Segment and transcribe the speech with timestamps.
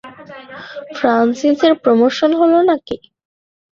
[0.97, 2.97] ফ্রান্সিসের promotion হলো নাকি?